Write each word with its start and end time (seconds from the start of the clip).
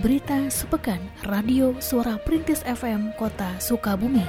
Berita 0.00 0.48
Sepekan 0.48 0.96
Radio 1.28 1.76
Suara 1.76 2.16
Perintis 2.16 2.64
FM 2.64 3.12
Kota 3.20 3.60
Sukabumi. 3.60 4.24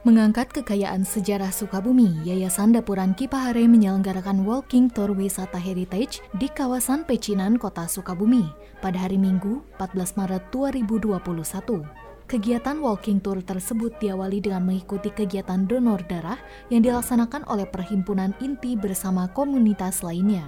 Mengangkat 0.00 0.48
kekayaan 0.56 1.04
sejarah 1.04 1.52
Sukabumi, 1.52 2.24
Yayasan 2.24 2.72
Dapuran 2.72 3.12
Kipahare 3.12 3.68
menyelenggarakan 3.68 4.48
walking 4.48 4.88
tour 4.88 5.12
wisata 5.12 5.60
heritage 5.60 6.24
di 6.40 6.48
kawasan 6.48 7.04
Pecinan, 7.04 7.60
Kota 7.60 7.84
Sukabumi 7.84 8.48
pada 8.80 8.96
hari 8.96 9.20
Minggu, 9.20 9.60
14 9.76 10.16
Maret 10.16 10.48
2021. 10.48 12.05
Kegiatan 12.26 12.82
walking 12.82 13.22
tour 13.22 13.38
tersebut 13.38 14.02
diawali 14.02 14.42
dengan 14.42 14.66
mengikuti 14.66 15.14
kegiatan 15.14 15.62
donor 15.62 16.02
darah 16.10 16.34
yang 16.74 16.82
dilaksanakan 16.82 17.46
oleh 17.46 17.70
Perhimpunan 17.70 18.34
Inti 18.42 18.74
bersama 18.74 19.30
komunitas 19.30 20.02
lainnya. 20.02 20.42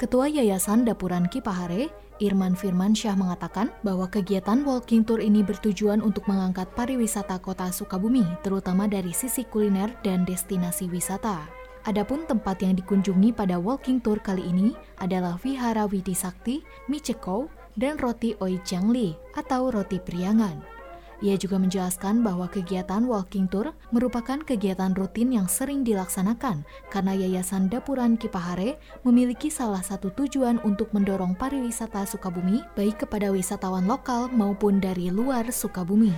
Ketua 0.00 0.24
Yayasan 0.32 0.88
Dapuran 0.88 1.28
Kipahare, 1.28 1.92
Irman 2.16 2.56
Firmansyah 2.56 3.12
mengatakan 3.12 3.68
bahwa 3.84 4.08
kegiatan 4.08 4.64
walking 4.64 5.04
tour 5.04 5.20
ini 5.20 5.44
bertujuan 5.44 6.00
untuk 6.00 6.24
mengangkat 6.32 6.72
pariwisata 6.72 7.36
kota 7.44 7.68
Sukabumi, 7.76 8.24
terutama 8.40 8.88
dari 8.88 9.12
sisi 9.12 9.44
kuliner 9.44 9.92
dan 10.00 10.24
destinasi 10.24 10.88
wisata. 10.88 11.44
Adapun 11.84 12.24
tempat 12.24 12.64
yang 12.64 12.72
dikunjungi 12.72 13.36
pada 13.36 13.60
walking 13.60 14.00
tour 14.00 14.16
kali 14.16 14.48
ini 14.48 14.72
adalah 14.96 15.36
Vihara 15.36 15.84
Widi 15.84 16.16
Sakti, 16.16 16.64
Micheko, 16.88 17.52
dan 17.76 18.00
Roti 18.00 18.32
Oi 18.40 18.56
Changli 18.64 19.12
atau 19.36 19.68
roti 19.68 20.00
priangan. 20.00 20.77
Ia 21.18 21.34
juga 21.34 21.58
menjelaskan 21.58 22.22
bahwa 22.22 22.46
kegiatan 22.46 23.02
walking 23.02 23.50
tour 23.50 23.74
merupakan 23.90 24.38
kegiatan 24.38 24.94
rutin 24.94 25.34
yang 25.34 25.50
sering 25.50 25.82
dilaksanakan 25.82 26.62
karena 26.94 27.12
Yayasan 27.18 27.66
Dapuran 27.66 28.14
Kipahare 28.14 28.78
memiliki 29.02 29.50
salah 29.50 29.82
satu 29.82 30.14
tujuan 30.14 30.62
untuk 30.62 30.94
mendorong 30.94 31.34
pariwisata 31.34 32.06
Sukabumi 32.06 32.62
baik 32.78 33.02
kepada 33.02 33.34
wisatawan 33.34 33.90
lokal 33.90 34.30
maupun 34.30 34.78
dari 34.78 35.10
luar 35.10 35.50
Sukabumi. 35.50 36.14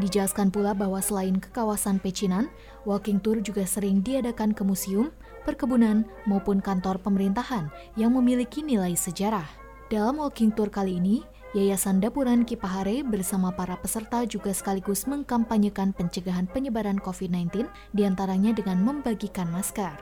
Dijelaskan 0.00 0.48
pula 0.48 0.72
bahwa 0.72 1.02
selain 1.04 1.36
ke 1.36 1.52
kawasan 1.52 2.00
Pecinan, 2.00 2.48
walking 2.88 3.20
tour 3.20 3.42
juga 3.44 3.68
sering 3.68 4.00
diadakan 4.00 4.56
ke 4.56 4.62
museum, 4.64 5.12
perkebunan, 5.44 6.06
maupun 6.24 6.62
kantor 6.62 7.02
pemerintahan 7.02 7.68
yang 7.98 8.14
memiliki 8.14 8.64
nilai 8.64 8.94
sejarah. 8.94 9.44
Dalam 9.90 10.22
walking 10.22 10.54
tour 10.54 10.70
kali 10.70 11.02
ini, 11.02 11.26
Yayasan 11.56 12.04
Dapuran 12.04 12.44
Kipahare 12.44 13.00
bersama 13.00 13.48
para 13.48 13.72
peserta 13.80 14.20
juga 14.28 14.52
sekaligus 14.52 15.08
mengkampanyekan 15.08 15.96
pencegahan 15.96 16.44
penyebaran 16.44 17.00
COVID-19 17.00 17.64
di 17.96 18.04
antaranya 18.04 18.52
dengan 18.52 18.84
membagikan 18.84 19.48
masker. 19.48 19.96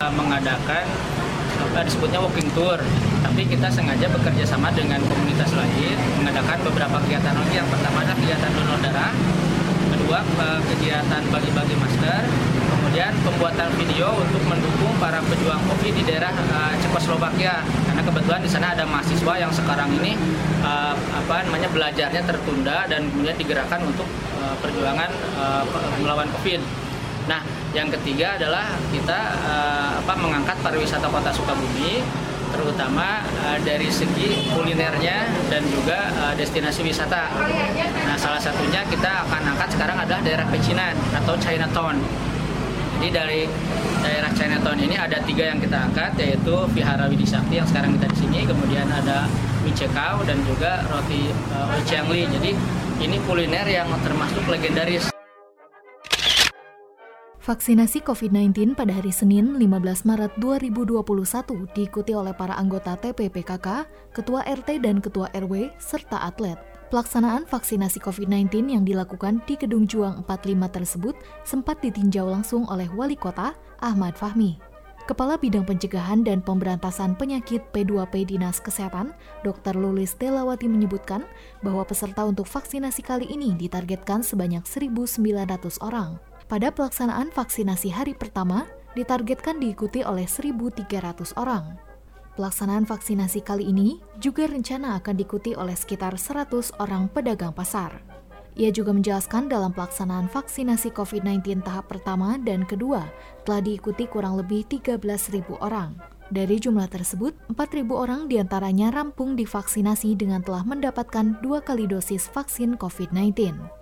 Mengadakan 0.00 0.84
apa 1.60 1.84
disebutnya 1.84 2.24
walking 2.24 2.48
tour, 2.56 2.80
tapi 3.20 3.44
kita 3.44 3.68
sengaja 3.68 4.08
bekerja 4.08 4.48
sama 4.48 4.72
dengan 4.72 5.04
komunitas 5.04 5.52
lain 5.52 6.00
mengadakan 6.16 6.58
beberapa 6.72 6.96
kegiatan 7.04 7.34
lagi. 7.36 7.54
Yang 7.60 7.68
pertama 7.76 7.96
adalah 8.00 8.16
kegiatan 8.16 8.50
donor 8.56 8.78
darah, 8.80 9.12
kegiatan 10.68 11.22
bagi-bagi 11.28 11.74
masker, 11.76 12.22
kemudian 12.90 13.12
pembuatan 13.22 13.68
video 13.78 14.10
untuk 14.18 14.42
mendukung 14.50 14.90
para 14.98 15.22
pejuang 15.22 15.62
COVID 15.62 15.92
di 15.94 16.02
daerah 16.02 16.34
uh, 16.34 16.74
Cekoslovakia 16.82 17.62
karena 17.86 18.02
kebetulan 18.02 18.40
di 18.42 18.50
sana 18.50 18.74
ada 18.74 18.82
mahasiswa 18.82 19.34
yang 19.38 19.52
sekarang 19.54 19.94
ini 20.02 20.18
uh, 20.66 20.96
apa 20.96 21.46
namanya 21.46 21.70
belajarnya 21.70 22.22
tertunda 22.26 22.90
dan 22.90 23.06
kemudian 23.14 23.36
digerakkan 23.38 23.84
untuk 23.86 24.08
uh, 24.42 24.54
perjuangan 24.58 25.10
melawan 26.02 26.28
COVID. 26.34 26.60
Nah, 27.30 27.46
yang 27.72 27.86
ketiga 27.94 28.34
adalah 28.34 28.74
kita 28.90 29.20
apa 30.02 30.14
mengangkat 30.18 30.58
pariwisata 30.60 31.06
Kota 31.06 31.30
Sukabumi 31.30 32.02
terutama 32.52 33.22
uh, 33.46 33.58
dari 33.62 33.88
segi 33.88 34.50
kulinernya 34.52 35.26
dan 35.48 35.62
juga 35.70 36.10
uh, 36.20 36.34
destinasi 36.34 36.82
wisata. 36.82 37.30
Nah, 38.06 38.16
salah 38.18 38.42
satunya 38.42 38.82
kita 38.86 39.26
akan 39.26 39.54
angkat 39.54 39.68
sekarang 39.74 39.96
adalah 39.98 40.20
daerah 40.22 40.46
Pecinan 40.50 40.94
atau 41.14 41.34
Chinatown. 41.38 41.96
Jadi 43.00 43.08
dari 43.16 43.42
daerah 44.04 44.28
Chinatown 44.36 44.76
ini 44.76 44.96
ada 44.96 45.16
tiga 45.24 45.48
yang 45.48 45.58
kita 45.62 45.88
angkat 45.88 46.12
yaitu 46.20 46.54
Vihara 46.76 47.08
Widisakti 47.08 47.56
yang 47.56 47.68
sekarang 47.68 47.96
kita 47.96 48.06
di 48.12 48.16
sini, 48.20 48.38
kemudian 48.44 48.88
ada 48.92 49.24
Michekau 49.64 50.24
dan 50.24 50.40
juga 50.44 50.84
roti 50.88 51.32
uh, 51.52 51.76
Ochiangli. 51.80 52.28
Jadi 52.28 52.50
ini 53.00 53.16
kuliner 53.24 53.64
yang 53.64 53.88
termasuk 54.04 54.44
legendaris. 54.48 55.19
Vaksinasi 57.50 58.06
COVID-19 58.06 58.78
pada 58.78 58.94
hari 58.94 59.10
Senin 59.10 59.58
15 59.58 60.06
Maret 60.06 60.38
2021 60.38 61.02
diikuti 61.74 62.14
oleh 62.14 62.30
para 62.30 62.54
anggota 62.54 62.94
TPPKK, 62.94 63.90
Ketua 64.14 64.46
RT 64.46 64.78
dan 64.78 65.02
Ketua 65.02 65.26
RW, 65.34 65.74
serta 65.82 66.30
atlet. 66.30 66.54
Pelaksanaan 66.94 67.50
vaksinasi 67.50 67.98
COVID-19 68.06 68.70
yang 68.70 68.86
dilakukan 68.86 69.42
di 69.50 69.58
Gedung 69.58 69.90
Juang 69.90 70.22
45 70.30 70.76
tersebut 70.78 71.18
sempat 71.42 71.82
ditinjau 71.82 72.30
langsung 72.30 72.70
oleh 72.70 72.86
Wali 72.94 73.18
Kota 73.18 73.58
Ahmad 73.82 74.14
Fahmi. 74.14 74.54
Kepala 75.10 75.34
Bidang 75.34 75.66
Pencegahan 75.66 76.22
dan 76.22 76.46
Pemberantasan 76.46 77.18
Penyakit 77.18 77.66
P2P 77.74 78.30
Dinas 78.30 78.62
Kesehatan, 78.62 79.10
Dr. 79.42 79.74
Lulis 79.74 80.14
Telawati 80.14 80.70
menyebutkan 80.70 81.26
bahwa 81.66 81.82
peserta 81.82 82.22
untuk 82.22 82.46
vaksinasi 82.46 83.02
kali 83.02 83.26
ini 83.26 83.58
ditargetkan 83.58 84.22
sebanyak 84.22 84.62
1.900 84.62 85.82
orang. 85.82 86.29
Pada 86.50 86.74
pelaksanaan 86.74 87.30
vaksinasi 87.30 87.94
hari 87.94 88.10
pertama, 88.10 88.66
ditargetkan 88.98 89.62
diikuti 89.62 90.02
oleh 90.02 90.26
1.300 90.26 91.38
orang. 91.38 91.78
Pelaksanaan 92.34 92.90
vaksinasi 92.90 93.46
kali 93.46 93.70
ini 93.70 94.02
juga 94.18 94.50
rencana 94.50 94.98
akan 94.98 95.14
diikuti 95.14 95.54
oleh 95.54 95.78
sekitar 95.78 96.18
100 96.18 96.74
orang 96.82 97.06
pedagang 97.06 97.54
pasar. 97.54 98.02
Ia 98.58 98.74
juga 98.74 98.90
menjelaskan 98.90 99.46
dalam 99.46 99.70
pelaksanaan 99.70 100.26
vaksinasi 100.26 100.90
COVID-19 100.90 101.62
tahap 101.62 101.86
pertama 101.86 102.34
dan 102.42 102.66
kedua 102.66 103.06
telah 103.46 103.62
diikuti 103.62 104.10
kurang 104.10 104.34
lebih 104.34 104.66
13.000 104.66 105.54
orang. 105.62 105.94
Dari 106.34 106.58
jumlah 106.58 106.90
tersebut, 106.90 107.30
4.000 107.54 107.94
orang 107.94 108.26
di 108.26 108.42
antaranya 108.42 108.90
rampung 108.90 109.38
divaksinasi 109.38 110.18
dengan 110.18 110.42
telah 110.42 110.66
mendapatkan 110.66 111.38
dua 111.46 111.62
kali 111.62 111.86
dosis 111.86 112.26
vaksin 112.26 112.74
COVID-19 112.74 113.79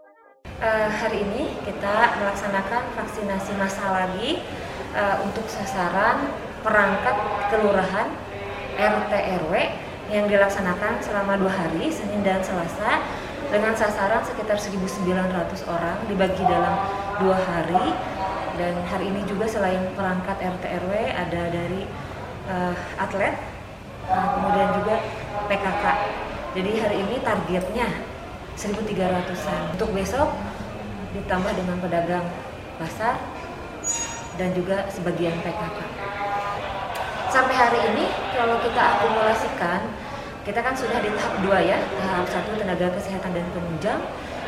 uh, 0.62 0.88
hari 0.91 1.22
ini 1.22 1.54
kita 1.62 2.19
melaksanakan 2.19 2.82
vaksinasi 2.98 3.52
massal 3.58 3.94
lagi 3.94 4.42
uh, 4.94 5.22
untuk 5.22 5.46
sasaran 5.46 6.30
perangkat 6.62 7.16
kelurahan 7.50 8.08
RT 8.78 9.12
RW 9.46 9.52
yang 10.08 10.24
dilaksanakan 10.26 11.04
selama 11.04 11.36
dua 11.36 11.52
hari 11.52 11.91
Senin 11.92 12.24
dan 12.24 12.41
Selasa 12.41 13.02
dengan 13.48 13.72
sasaran 13.76 14.20
sekitar 14.24 14.60
1.900 14.60 15.08
orang 15.69 15.96
dibagi 16.08 16.44
dalam 16.44 16.75
dua 17.16 17.36
hari 17.38 17.96
dan 18.58 18.75
hari 18.90 19.08
ini 19.14 19.22
juga 19.25 19.46
selain 19.46 19.80
perangkat 19.94 20.36
RT 20.42 20.64
RW 20.84 20.92
ada 21.14 21.42
dari 21.50 21.82
uh, 22.50 22.75
atlet 22.98 23.34
uh, 24.10 24.26
kemudian 24.36 24.69
juga 24.82 24.94
PKK 25.46 25.84
jadi 26.56 26.70
hari 26.82 26.96
ini 27.06 27.16
targetnya 27.22 27.88
1.300an. 28.58 29.78
Untuk 29.78 29.94
besok 29.94 30.26
ditambah 31.16 31.52
dengan 31.56 31.76
pedagang 31.80 32.26
pasar 32.76 33.16
dan 34.36 34.52
juga 34.54 34.86
sebagian 34.92 35.34
PKK. 35.41 35.78
Sampai 37.28 37.54
hari 37.56 37.80
ini 37.92 38.04
kalau 38.32 38.56
kita 38.60 38.82
akumulasikan, 38.98 39.92
kita 40.44 40.60
kan 40.64 40.72
sudah 40.72 41.00
di 41.04 41.12
tahap 41.12 41.34
dua 41.44 41.58
ya, 41.60 41.78
tahap 42.00 42.26
satu 42.28 42.56
tenaga 42.56 42.88
kesehatan 42.96 43.37
dan 43.37 43.44
penunjang, 43.52 44.00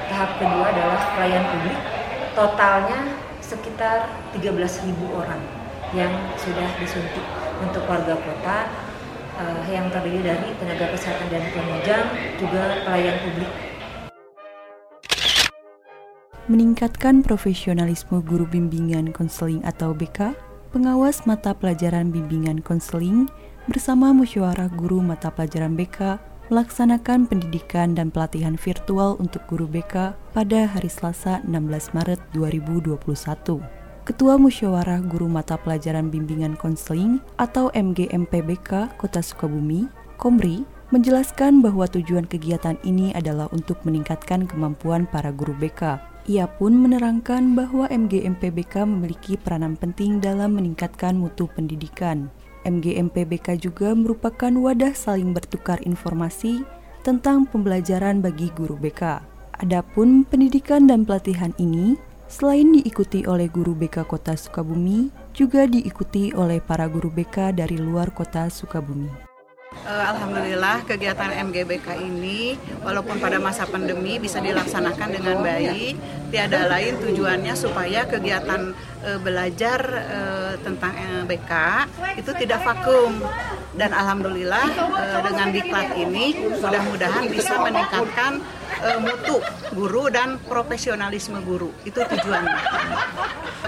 tahap 0.08 0.30
kedua 0.40 0.64
adalah 0.72 1.00
pelayan 1.16 1.44
publik. 1.48 1.80
Totalnya 2.32 2.98
sekitar 3.42 4.06
13.000 4.32 4.94
orang 5.10 5.42
yang 5.90 6.14
sudah 6.38 6.70
disuntik 6.78 7.26
untuk 7.58 7.82
warga 7.90 8.14
kota 8.14 8.70
uh, 9.34 9.66
yang 9.66 9.90
terdiri 9.90 10.22
dari 10.22 10.54
tenaga 10.56 10.94
kesehatan 10.94 11.26
dan 11.28 11.42
penunjang, 11.50 12.06
juga 12.38 12.78
pelayan 12.86 13.18
publik 13.26 13.50
meningkatkan 16.50 17.22
profesionalisme 17.22 18.18
guru 18.26 18.42
bimbingan 18.42 19.14
konseling 19.14 19.62
atau 19.62 19.94
BK, 19.94 20.34
pengawas 20.74 21.22
mata 21.22 21.54
pelajaran 21.54 22.10
bimbingan 22.10 22.58
konseling 22.58 23.30
bersama 23.70 24.10
musyawarah 24.10 24.66
guru 24.74 24.98
mata 24.98 25.30
pelajaran 25.30 25.78
BK 25.78 26.18
melaksanakan 26.50 27.30
pendidikan 27.30 27.94
dan 27.94 28.10
pelatihan 28.10 28.58
virtual 28.58 29.14
untuk 29.22 29.46
guru 29.46 29.70
BK 29.70 30.18
pada 30.34 30.66
hari 30.66 30.90
Selasa 30.90 31.38
16 31.46 31.94
Maret 31.94 32.18
2021. 32.34 32.98
Ketua 34.02 34.34
Musyawarah 34.34 35.06
Guru 35.06 35.30
Mata 35.30 35.54
Pelajaran 35.54 36.10
Bimbingan 36.10 36.58
Konseling 36.58 37.22
atau 37.38 37.70
MGMPBK 37.70 38.98
Kota 38.98 39.22
Sukabumi, 39.22 39.86
Komri, 40.18 40.66
menjelaskan 40.90 41.62
bahwa 41.62 41.86
tujuan 41.86 42.26
kegiatan 42.26 42.74
ini 42.82 43.14
adalah 43.14 43.46
untuk 43.54 43.78
meningkatkan 43.86 44.50
kemampuan 44.50 45.06
para 45.06 45.30
guru 45.30 45.54
BK 45.54 46.09
Ia 46.28 46.44
pun 46.44 46.76
menerangkan 46.76 47.56
bahwa 47.56 47.88
MGMPBK 47.88 48.84
memiliki 48.84 49.40
peranan 49.40 49.78
penting 49.80 50.20
dalam 50.20 50.58
meningkatkan 50.58 51.16
mutu 51.16 51.48
pendidikan. 51.48 52.28
MGMPBK 52.68 53.56
juga 53.56 53.96
merupakan 53.96 54.52
wadah 54.52 54.92
saling 54.92 55.32
bertukar 55.32 55.80
informasi 55.80 56.60
tentang 57.00 57.48
pembelajaran 57.48 58.20
bagi 58.20 58.52
guru 58.52 58.76
BK. 58.76 59.24
Adapun 59.64 60.28
pendidikan 60.28 60.84
dan 60.84 61.08
pelatihan 61.08 61.56
ini 61.56 61.96
selain 62.28 62.68
diikuti 62.76 63.24
oleh 63.24 63.48
guru 63.48 63.72
BK 63.72 64.04
Kota 64.04 64.36
Sukabumi, 64.36 65.08
juga 65.32 65.64
diikuti 65.64 66.36
oleh 66.36 66.60
para 66.60 66.84
guru 66.86 67.08
BK 67.08 67.56
dari 67.56 67.80
luar 67.80 68.12
Kota 68.12 68.52
Sukabumi. 68.52 69.29
Eh, 69.80 70.04
Alhamdulillah 70.12 70.84
kegiatan 70.84 71.32
MGBK 71.48 72.04
ini 72.04 72.52
walaupun 72.84 73.16
pada 73.16 73.40
masa 73.40 73.64
pandemi 73.64 74.20
bisa 74.20 74.36
dilaksanakan 74.36 75.08
dengan 75.08 75.40
baik. 75.40 75.96
Tiada 76.28 76.68
lain 76.68 77.00
tujuannya 77.00 77.58
supaya 77.58 78.06
kegiatan 78.06 78.70
e, 79.02 79.18
belajar 79.18 79.82
e, 79.82 80.20
tentang 80.62 80.94
MGBK 80.94 81.52
itu 82.22 82.30
tidak 82.38 82.62
vakum. 82.62 83.18
Dan 83.74 83.90
alhamdulillah 83.90 84.68
e, 84.94 85.04
dengan 85.26 85.48
diklat 85.50 85.90
ini 85.98 86.54
mudah-mudahan 86.54 87.26
bisa 87.34 87.58
meningkatkan 87.58 88.38
e, 88.78 88.88
mutu 89.02 89.42
guru 89.74 90.06
dan 90.06 90.38
profesionalisme 90.46 91.42
guru. 91.42 91.74
Itu 91.82 91.98
tujuannya. 92.06 92.58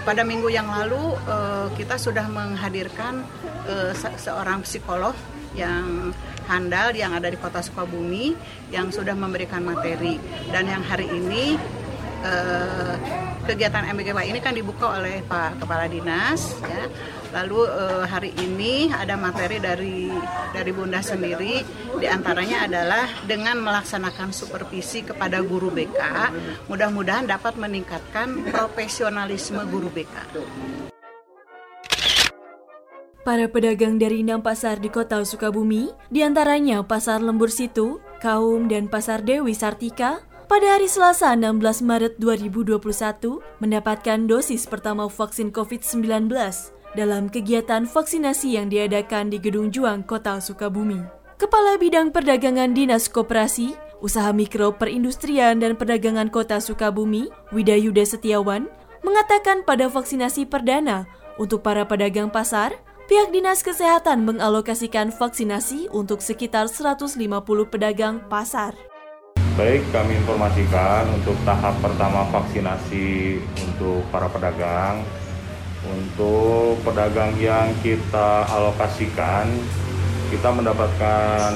Pada 0.06 0.22
minggu 0.22 0.46
yang 0.46 0.70
lalu 0.70 1.18
e, 1.26 1.36
kita 1.82 1.98
sudah 1.98 2.30
menghadirkan 2.30 3.26
e, 3.66 3.90
seorang 4.22 4.62
psikolog 4.62 5.18
yang 5.54 6.10
handal 6.48 6.92
yang 6.92 7.14
ada 7.14 7.28
di 7.30 7.38
kota 7.38 7.62
Sukabumi 7.62 8.34
yang 8.74 8.90
sudah 8.90 9.14
memberikan 9.14 9.62
materi 9.62 10.18
dan 10.50 10.66
yang 10.66 10.82
hari 10.82 11.06
ini 11.08 11.56
eh, 12.24 12.94
kegiatan 13.42 13.90
MBKP 13.90 14.18
ini 14.30 14.38
kan 14.38 14.54
dibuka 14.54 14.98
oleh 14.98 15.22
Pak 15.26 15.62
Kepala 15.62 15.90
Dinas 15.90 16.62
ya. 16.62 16.86
Lalu 17.32 17.60
eh, 17.64 18.04
hari 18.06 18.30
ini 18.36 18.92
ada 18.92 19.16
materi 19.16 19.56
dari 19.58 20.12
dari 20.52 20.70
Bunda 20.70 21.00
sendiri 21.00 21.64
di 21.98 22.06
antaranya 22.06 22.68
adalah 22.68 23.06
dengan 23.24 23.60
melaksanakan 23.64 24.30
supervisi 24.34 25.02
kepada 25.06 25.40
guru 25.40 25.72
BK 25.72 26.00
mudah-mudahan 26.68 27.26
dapat 27.26 27.56
meningkatkan 27.56 28.46
profesionalisme 28.52 29.62
guru 29.68 29.88
BK. 29.88 30.91
Para 33.22 33.46
pedagang 33.46 34.02
dari 34.02 34.26
enam 34.26 34.42
pasar 34.42 34.82
di 34.82 34.90
kota 34.90 35.22
Sukabumi, 35.22 35.94
di 36.10 36.26
antaranya 36.26 36.82
Pasar 36.82 37.22
Lembur 37.22 37.54
Situ, 37.54 38.02
Kaum, 38.18 38.66
dan 38.66 38.90
Pasar 38.90 39.22
Dewi 39.22 39.54
Sartika, 39.54 40.26
pada 40.50 40.74
hari 40.74 40.90
Selasa 40.90 41.30
16 41.38 41.86
Maret 41.86 42.18
2021 42.18 42.82
mendapatkan 43.62 44.18
dosis 44.26 44.66
pertama 44.66 45.06
vaksin 45.06 45.54
COVID-19 45.54 46.34
dalam 46.98 47.30
kegiatan 47.30 47.86
vaksinasi 47.86 48.58
yang 48.58 48.66
diadakan 48.66 49.30
di 49.30 49.38
Gedung 49.38 49.70
Juang, 49.70 50.02
Kota 50.02 50.42
Sukabumi. 50.42 50.98
Kepala 51.38 51.78
Bidang 51.78 52.10
Perdagangan 52.10 52.74
Dinas 52.74 53.06
Koperasi, 53.06 53.78
Usaha 54.02 54.34
Mikro 54.34 54.74
Perindustrian 54.74 55.62
dan 55.62 55.78
Perdagangan 55.78 56.26
Kota 56.26 56.58
Sukabumi, 56.58 57.30
Widayuda 57.54 58.02
Setiawan, 58.02 58.66
mengatakan 59.06 59.62
pada 59.62 59.86
vaksinasi 59.86 60.50
perdana 60.50 61.06
untuk 61.38 61.62
para 61.62 61.86
pedagang 61.86 62.28
pasar, 62.28 62.74
Pihak 63.12 63.28
Dinas 63.28 63.60
Kesehatan 63.60 64.24
mengalokasikan 64.24 65.12
vaksinasi 65.12 65.92
untuk 65.92 66.24
sekitar 66.24 66.64
150 66.64 67.20
pedagang 67.68 68.24
pasar. 68.24 68.72
Baik, 69.52 69.84
kami 69.92 70.16
informasikan 70.16 71.12
untuk 71.20 71.36
tahap 71.44 71.76
pertama 71.84 72.24
vaksinasi 72.32 73.36
untuk 73.68 74.00
para 74.08 74.32
pedagang. 74.32 75.04
Untuk 75.84 76.80
pedagang 76.88 77.36
yang 77.36 77.76
kita 77.84 78.48
alokasikan, 78.48 79.44
kita 80.32 80.48
mendapatkan 80.48 81.52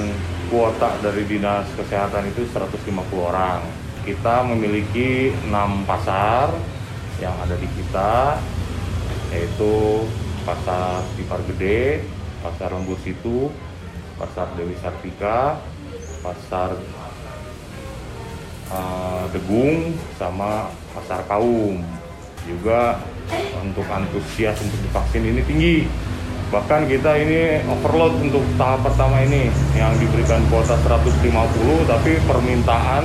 kuota 0.53 0.93
dari 1.01 1.25
Dinas 1.25 1.65
Kesehatan 1.73 2.37
itu 2.37 2.45
150 2.53 2.85
orang. 3.17 3.65
Kita 4.05 4.45
memiliki 4.45 5.33
6 5.49 5.89
pasar 5.89 6.53
yang 7.17 7.33
ada 7.41 7.57
di 7.57 7.65
kita, 7.65 8.37
yaitu 9.33 10.05
pasar 10.47 11.03
Tipar 11.19 11.43
Gede, 11.51 12.07
pasar 12.39 12.71
Lembur 12.71 12.95
Situ, 13.03 13.51
pasar 14.15 14.47
Dewi 14.55 14.79
Sartika, 14.79 15.59
pasar 16.23 16.79
uh, 18.71 19.27
Degung, 19.35 19.91
sama 20.15 20.71
pasar 20.95 21.27
Kaum. 21.27 21.83
Juga 22.47 22.95
untuk 23.59 23.83
antusias 23.91 24.55
untuk 24.63 24.79
divaksin 24.87 25.27
ini 25.27 25.43
tinggi. 25.43 25.77
Bahkan 26.47 26.87
kita 26.87 27.11
ini 27.19 27.59
overload 27.67 28.23
untuk 28.23 28.39
tahap 28.55 28.87
pertama 28.87 29.19
ini 29.19 29.51
yang 29.75 29.91
diberikan 29.99 30.39
kuota 30.47 30.79
150 30.79 31.27
tapi 31.91 32.15
permintaan 32.23 33.03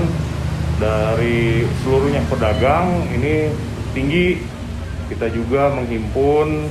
dari 0.79 1.67
seluruhnya 1.83 2.23
pedagang 2.31 3.03
ini 3.11 3.51
tinggi. 3.91 4.39
Kita 5.11 5.27
juga 5.35 5.75
menghimpun 5.75 6.71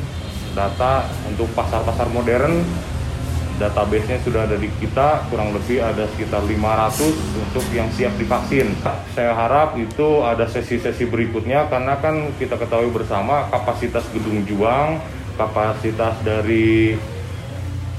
data 0.54 1.08
untuk 1.28 1.48
pasar-pasar 1.56 2.08
modern 2.12 2.64
database-nya 3.62 4.18
sudah 4.26 4.50
ada 4.50 4.58
di 4.58 4.74
kita 4.82 5.30
kurang 5.30 5.54
lebih 5.54 5.86
ada 5.86 6.10
sekitar 6.18 6.42
500 6.50 7.14
untuk 7.38 7.66
yang 7.70 7.86
siap 7.94 8.10
divaksin. 8.18 8.74
Saya 9.14 9.38
harap 9.38 9.78
itu 9.78 10.26
ada 10.26 10.50
sesi-sesi 10.50 11.06
berikutnya 11.06 11.70
karena 11.70 12.02
kan 12.02 12.34
kita 12.42 12.58
ketahui 12.58 12.90
bersama 12.90 13.46
kapasitas 13.54 14.02
gedung 14.10 14.42
juang, 14.50 14.98
kapasitas 15.38 16.18
dari 16.26 16.98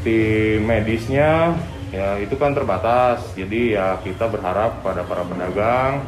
tim 0.03 0.67
medisnya 0.67 1.55
ya 1.95 2.19
itu 2.19 2.35
kan 2.35 2.51
terbatas. 2.51 3.23
Jadi 3.39 3.79
ya 3.79 4.03
kita 4.03 4.27
berharap 4.27 4.83
pada 4.83 5.07
para 5.07 5.23
pedagang 5.23 6.03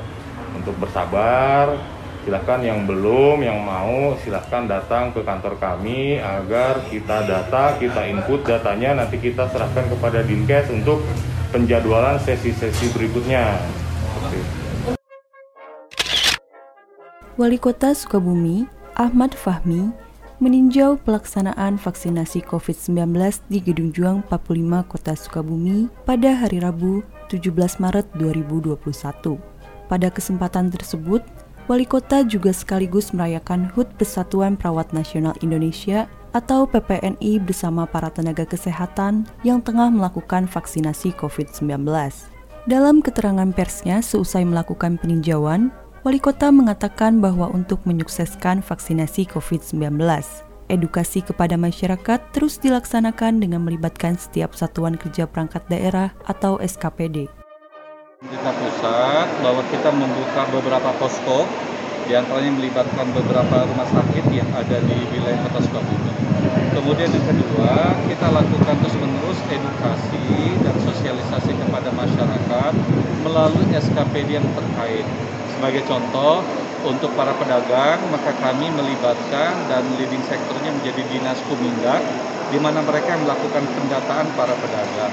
untuk 0.58 0.74
bersabar 0.82 1.93
silahkan 2.24 2.64
yang 2.64 2.88
belum 2.88 3.44
yang 3.44 3.60
mau 3.60 4.16
silahkan 4.24 4.64
datang 4.64 5.12
ke 5.12 5.20
kantor 5.20 5.60
kami 5.60 6.16
agar 6.18 6.80
kita 6.88 7.28
data 7.28 7.76
kita 7.76 8.08
input 8.08 8.42
datanya. 8.48 9.04
Nanti 9.04 9.20
kita 9.20 9.46
serahkan 9.52 9.86
kepada 9.92 10.24
dinkes 10.24 10.72
untuk 10.72 11.04
penjadwalan 11.52 12.16
sesi-sesi 12.24 12.90
berikutnya. 12.96 13.60
Wali 17.36 17.58
Kota 17.60 17.92
Sukabumi 17.92 18.64
Ahmad 18.96 19.36
Fahmi 19.36 19.92
meninjau 20.42 20.98
pelaksanaan 21.02 21.78
vaksinasi 21.78 22.42
COVID-19 22.46 23.10
di 23.50 23.58
Gedung 23.62 23.90
Juang 23.94 24.22
45 24.26 24.90
Kota 24.90 25.12
Sukabumi 25.14 25.86
pada 26.08 26.34
hari 26.34 26.62
Rabu 26.62 27.06
17 27.30 27.52
Maret 27.82 28.06
2021. 28.18 28.74
Pada 29.84 30.08
kesempatan 30.08 30.72
tersebut, 30.72 31.22
Wali 31.64 31.88
kota 31.88 32.20
juga 32.28 32.52
sekaligus 32.52 33.16
merayakan 33.16 33.72
HUT 33.72 33.88
Persatuan 33.96 34.52
Perawat 34.52 34.92
Nasional 34.92 35.32
Indonesia 35.40 36.04
atau 36.36 36.68
PPNI 36.68 37.40
bersama 37.40 37.88
para 37.88 38.12
tenaga 38.12 38.44
kesehatan 38.44 39.24
yang 39.48 39.64
tengah 39.64 39.88
melakukan 39.88 40.44
vaksinasi 40.44 41.16
COVID-19. 41.16 41.88
Dalam 42.68 43.00
keterangan 43.00 43.48
persnya 43.48 44.04
seusai 44.04 44.44
melakukan 44.44 45.00
peninjauan, 45.00 45.72
Wali 46.04 46.20
Kota 46.20 46.52
mengatakan 46.52 47.24
bahwa 47.24 47.48
untuk 47.48 47.80
menyukseskan 47.88 48.60
vaksinasi 48.60 49.24
COVID-19, 49.32 49.96
edukasi 50.68 51.24
kepada 51.24 51.56
masyarakat 51.56 52.20
terus 52.36 52.60
dilaksanakan 52.60 53.40
dengan 53.40 53.64
melibatkan 53.64 54.20
setiap 54.20 54.52
satuan 54.52 55.00
kerja 55.00 55.24
perangkat 55.24 55.64
daerah 55.72 56.12
atau 56.28 56.60
SKPD. 56.60 57.43
Pemerintah 58.24 58.56
pusat 58.56 59.28
bahwa 59.44 59.60
kita 59.68 59.92
membuka 59.92 60.48
beberapa 60.48 60.96
posko 60.96 61.44
di 62.08 62.16
antaranya 62.16 62.56
melibatkan 62.56 63.04
beberapa 63.12 63.68
rumah 63.68 63.84
sakit 63.84 64.24
yang 64.32 64.48
ada 64.56 64.80
di 64.80 64.96
wilayah 65.12 65.44
Kota 65.44 65.60
Sukabumi. 65.60 66.12
Kemudian 66.72 67.12
yang 67.12 67.20
kedua, 67.20 67.92
kita 68.08 68.32
lakukan 68.32 68.80
terus-menerus 68.80 69.36
edukasi 69.52 70.56
dan 70.56 70.72
sosialisasi 70.72 71.52
kepada 71.52 71.92
masyarakat 71.92 72.72
melalui 73.28 73.68
SKPD 73.76 74.40
yang 74.40 74.48
terkait. 74.56 75.04
Sebagai 75.52 75.84
contoh, 75.84 76.40
untuk 76.88 77.12
para 77.20 77.36
pedagang, 77.36 78.08
maka 78.08 78.32
kami 78.40 78.72
melibatkan 78.72 79.68
dan 79.68 79.84
leading 80.00 80.24
sektornya 80.24 80.72
menjadi 80.72 81.04
Dinas 81.12 81.44
Kumindak, 81.44 82.00
di 82.48 82.56
mana 82.56 82.80
mereka 82.88 83.20
melakukan 83.20 83.68
pendataan 83.68 84.32
para 84.32 84.56
pedagang. 84.56 85.12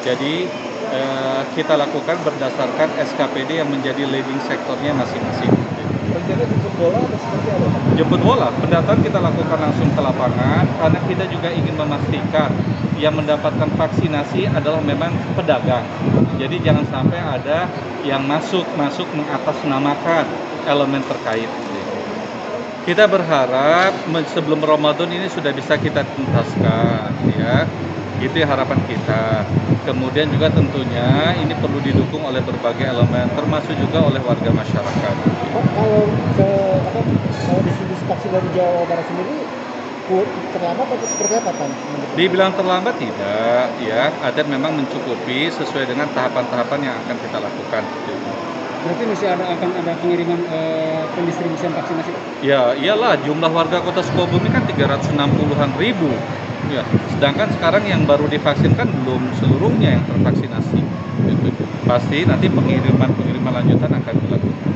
Jadi 0.00 0.48
Eh, 0.86 1.42
kita 1.58 1.74
lakukan 1.74 2.22
berdasarkan 2.22 2.94
SKPD 2.94 3.58
yang 3.58 3.66
menjadi 3.66 4.06
leading 4.06 4.38
sektornya 4.38 4.94
masing-masing. 4.94 5.50
rencana 6.06 6.46
jemput 6.46 6.72
bola 6.78 6.98
atau 7.02 7.18
seperti 7.18 7.48
apa? 7.50 7.66
Jemput 7.98 8.20
bola, 8.22 8.48
pendataan 8.54 9.00
kita 9.02 9.18
lakukan 9.18 9.58
langsung 9.58 9.90
ke 9.90 10.00
lapangan 10.00 10.64
karena 10.78 11.00
kita 11.10 11.24
juga 11.26 11.48
ingin 11.50 11.74
memastikan 11.74 12.54
yang 12.96 13.18
mendapatkan 13.18 13.68
vaksinasi 13.74 14.46
adalah 14.46 14.78
memang 14.80 15.10
pedagang. 15.34 15.82
Jadi 16.38 16.56
jangan 16.62 16.86
sampai 16.86 17.18
ada 17.18 17.66
yang 18.06 18.22
masuk 18.22 18.64
masuk 18.78 19.10
mengatasnamakan 19.10 20.24
elemen 20.70 21.02
terkait. 21.02 21.50
Kita 22.86 23.10
berharap 23.10 23.90
sebelum 24.30 24.62
Ramadan 24.62 25.10
ini 25.10 25.26
sudah 25.26 25.50
bisa 25.50 25.74
kita 25.74 26.06
tuntaskan, 26.06 27.10
ya. 27.34 27.66
Itu 28.22 28.38
harapan 28.46 28.78
kita. 28.86 29.42
Kemudian 29.86 30.26
juga 30.34 30.50
tentunya 30.50 31.30
ini 31.38 31.54
perlu 31.62 31.78
didukung 31.78 32.26
oleh 32.26 32.42
berbagai 32.42 32.90
elemen, 32.90 33.30
termasuk 33.38 33.70
juga 33.78 34.02
oleh 34.02 34.18
warga 34.18 34.50
masyarakat. 34.50 35.14
Kalau 35.54 36.02
ke 36.34 36.50
apa, 36.82 37.00
kalau 37.46 37.60
distribusi 37.62 38.02
vaksin 38.10 38.30
dari 38.34 38.48
Jawa 38.58 38.82
Barat 38.90 39.06
sendiri 39.06 39.36
terlambat 40.50 40.86
atau 40.90 41.06
seperti 41.06 41.34
apa 41.38 41.50
kan? 41.54 41.70
Dibilang 42.18 42.52
terlambat 42.58 42.94
tidak, 42.98 43.62
ya. 43.78 44.10
Ada 44.26 44.42
memang 44.42 44.74
mencukupi 44.74 45.54
sesuai 45.54 45.86
dengan 45.86 46.10
tahapan-tahapan 46.10 46.80
yang 46.82 46.94
akan 47.06 47.16
kita 47.22 47.38
lakukan. 47.38 47.82
Berarti 48.82 49.02
masih 49.06 49.26
ada 49.30 49.44
akan 49.50 49.70
ada 49.82 49.92
pengiriman 49.98 50.40
eh, 50.46 51.02
pendistribusian 51.14 51.70
vaksinasi? 51.74 52.10
Ya, 52.42 52.74
iyalah 52.74 53.18
jumlah 53.22 53.50
warga 53.50 53.82
Kota 53.82 54.02
Sukabumi 54.02 54.50
kan 54.50 54.62
360-an 54.66 55.70
ribu. 55.78 56.10
Ya, 56.66 56.82
sedangkan 57.14 57.48
sekarang 57.54 57.84
yang 57.86 58.02
baru 58.04 58.26
divaksinkan 58.26 58.90
belum 59.04 59.22
seluruhnya 59.38 60.00
yang 60.00 60.04
tervaksinasi. 60.08 60.80
Gitu. 61.26 61.62
Pasti 61.86 62.26
nanti 62.26 62.50
pengiriman-pengiriman 62.50 63.52
lanjutan 63.62 63.90
akan 63.94 64.14
dilakukan. 64.26 64.70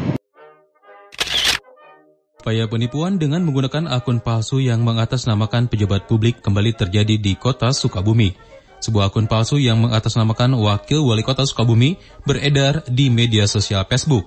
Upaya 2.41 2.65
penipuan 2.73 3.21
dengan 3.21 3.45
menggunakan 3.45 3.91
akun 3.93 4.25
palsu 4.25 4.65
yang 4.65 4.81
mengatasnamakan 4.81 5.69
pejabat 5.69 6.09
publik 6.09 6.41
kembali 6.41 6.73
terjadi 6.73 7.21
di 7.21 7.37
kota 7.37 7.69
Sukabumi. 7.69 8.33
Sebuah 8.81 9.13
akun 9.13 9.29
palsu 9.29 9.61
yang 9.61 9.77
mengatasnamakan 9.85 10.57
wakil 10.57 11.05
wali 11.05 11.21
kota 11.21 11.45
Sukabumi 11.45 12.01
beredar 12.25 12.81
di 12.89 13.13
media 13.13 13.45
sosial 13.45 13.85
Facebook. 13.85 14.25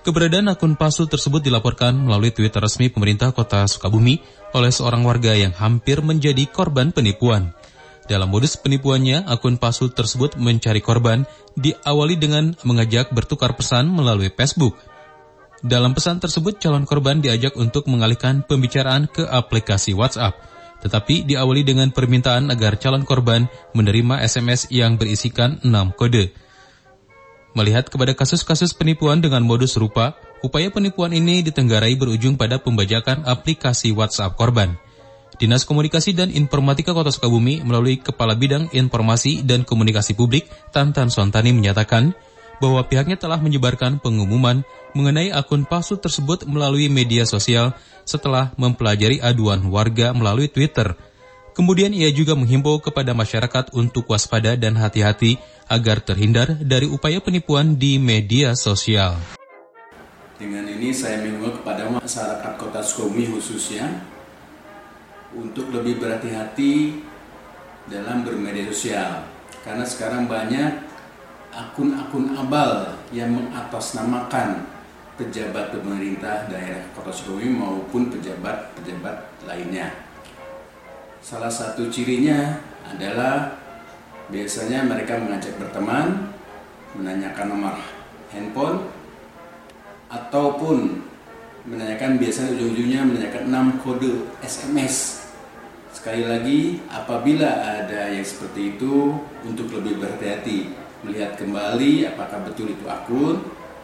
Keberadaan 0.00 0.48
akun 0.48 0.72
palsu 0.80 1.04
tersebut 1.04 1.44
dilaporkan 1.44 1.92
melalui 1.92 2.32
Twitter 2.32 2.64
resmi 2.64 2.88
pemerintah 2.88 3.36
kota 3.36 3.68
Sukabumi 3.68 4.24
oleh 4.56 4.72
seorang 4.74 5.06
warga 5.06 5.34
yang 5.34 5.54
hampir 5.54 6.02
menjadi 6.02 6.46
korban 6.50 6.90
penipuan. 6.90 7.54
Dalam 8.10 8.26
modus 8.26 8.58
penipuannya, 8.58 9.22
akun 9.30 9.58
palsu 9.58 9.90
tersebut 9.90 10.34
mencari 10.34 10.82
korban 10.82 11.22
diawali 11.54 12.18
dengan 12.18 12.58
mengajak 12.66 13.14
bertukar 13.14 13.54
pesan 13.54 13.90
melalui 13.90 14.30
Facebook– 14.34 14.74
dalam 15.60 15.92
pesan 15.92 16.16
tersebut, 16.16 16.56
calon 16.56 16.88
korban 16.88 17.20
diajak 17.20 17.52
untuk 17.52 17.84
mengalihkan 17.84 18.40
pembicaraan 18.40 19.04
ke 19.04 19.28
aplikasi 19.28 19.92
WhatsApp, 19.92 20.32
tetapi 20.80 21.28
diawali 21.28 21.60
dengan 21.60 21.92
permintaan 21.92 22.48
agar 22.48 22.80
calon 22.80 23.04
korban 23.04 23.44
menerima 23.76 24.24
SMS 24.24 24.72
yang 24.72 24.96
berisikan 24.96 25.60
6 25.60 26.00
kode. 26.00 26.32
Melihat 27.52 27.92
kepada 27.92 28.16
kasus-kasus 28.16 28.72
penipuan 28.72 29.20
dengan 29.20 29.44
modus 29.44 29.76
serupa, 29.76 30.16
upaya 30.40 30.72
penipuan 30.72 31.12
ini 31.12 31.44
ditenggarai 31.44 31.96
berujung 31.96 32.36
pada 32.36 32.60
pembajakan 32.60 33.24
aplikasi 33.24 33.92
WhatsApp 33.92 34.36
korban. 34.36 34.76
Dinas 35.40 35.64
Komunikasi 35.64 36.12
dan 36.12 36.28
Informatika 36.28 36.92
Kota 36.92 37.08
Sukabumi 37.08 37.64
melalui 37.64 37.96
Kepala 37.96 38.36
Bidang 38.36 38.68
Informasi 38.76 39.40
dan 39.40 39.64
Komunikasi 39.64 40.12
Publik 40.12 40.44
Tantan 40.68 41.08
Sontani 41.08 41.56
menyatakan, 41.56 42.12
bahwa 42.60 42.84
pihaknya 42.84 43.16
telah 43.16 43.40
menyebarkan 43.40 43.98
pengumuman 43.98 44.62
mengenai 44.92 45.32
akun 45.32 45.64
palsu 45.64 45.96
tersebut 45.96 46.44
melalui 46.44 46.92
media 46.92 47.24
sosial 47.24 47.72
setelah 48.04 48.52
mempelajari 48.60 49.18
aduan 49.24 49.64
warga 49.72 50.12
melalui 50.12 50.46
Twitter. 50.52 50.92
Kemudian 51.56 51.90
ia 51.90 52.12
juga 52.12 52.36
menghimbau 52.38 52.78
kepada 52.78 53.16
masyarakat 53.16 53.74
untuk 53.74 54.06
waspada 54.12 54.54
dan 54.54 54.78
hati-hati 54.78 55.40
agar 55.66 55.98
terhindar 56.04 56.54
dari 56.62 56.86
upaya 56.86 57.18
penipuan 57.18 57.74
di 57.74 57.98
media 57.98 58.54
sosial. 58.54 59.39
Dengan 60.40 60.64
ini 60.64 60.88
saya 60.88 61.20
menghimbau 61.20 61.52
kepada 61.60 61.84
masyarakat 61.92 62.56
kota 62.56 62.80
Sukabumi 62.80 63.28
khususnya 63.28 64.08
untuk 65.36 65.68
lebih 65.68 66.00
berhati-hati 66.00 67.04
dalam 67.92 68.24
bermedia 68.24 68.64
sosial. 68.72 69.28
Karena 69.60 69.84
sekarang 69.84 70.32
banyak 70.32 70.80
akun-akun 71.52 72.32
abal 72.40 72.96
yang 73.12 73.36
mengatasnamakan 73.36 74.64
pejabat 75.20 75.76
pemerintah 75.76 76.48
daerah 76.48 76.88
Kota 76.96 77.12
Sukabumi 77.12 77.60
maupun 77.60 78.08
pejabat-pejabat 78.08 79.44
lainnya. 79.44 79.92
Salah 81.20 81.52
satu 81.52 81.92
cirinya 81.92 82.56
adalah 82.88 83.60
biasanya 84.32 84.88
mereka 84.88 85.20
mengajak 85.20 85.52
berteman, 85.60 86.32
menanyakan 86.96 87.46
nomor 87.52 87.76
handphone, 88.32 88.99
ataupun 90.10 91.06
menanyakan 91.64 92.18
biasanya 92.18 92.58
ujung-ujungnya 92.58 93.00
menanyakan 93.06 93.42
6 93.78 93.82
kode 93.86 94.12
SMS. 94.42 95.24
Sekali 95.90 96.22
lagi, 96.26 96.82
apabila 96.86 97.46
ada 97.46 98.10
yang 98.14 98.22
seperti 98.22 98.78
itu, 98.78 99.18
untuk 99.42 99.70
lebih 99.74 99.98
berhati-hati, 99.98 100.70
melihat 101.02 101.34
kembali 101.38 102.10
apakah 102.14 102.44
betul 102.44 102.70
itu 102.70 102.84
akun 102.86 103.40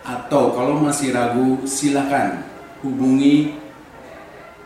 atau 0.07 0.55
kalau 0.55 0.79
masih 0.79 1.11
ragu 1.11 1.65
silakan 1.67 2.45
hubungi 2.85 3.57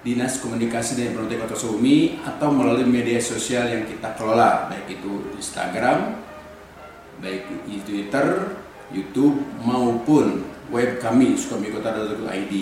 Dinas 0.00 0.40
Komunikasi 0.40 0.96
dan 0.96 1.12
Informatika 1.12 1.44
Kota 1.44 1.56
Sukabumi 1.60 2.20
atau 2.24 2.48
melalui 2.52 2.88
media 2.88 3.20
sosial 3.20 3.68
yang 3.68 3.84
kita 3.84 4.16
kelola 4.16 4.68
baik 4.72 5.00
itu 5.00 5.28
Instagram, 5.36 6.16
baik 7.20 7.44
di 7.68 7.76
Twitter, 7.84 8.56
YouTube 8.90 9.38
maupun 9.62 10.42
web 10.74 10.98
kami 10.98 11.38
sukabumi-kota.id. 11.38 12.54